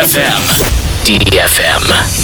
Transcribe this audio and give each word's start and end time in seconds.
DFM. 0.00 0.40
DFM. 1.04 2.19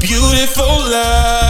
Beautiful 0.00 0.88
lie. 0.88 1.49